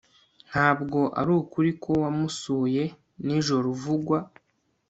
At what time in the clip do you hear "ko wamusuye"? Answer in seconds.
1.83-2.83